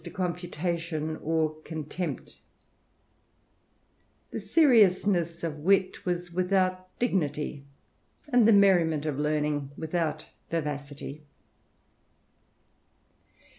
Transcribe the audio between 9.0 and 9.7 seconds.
of Learning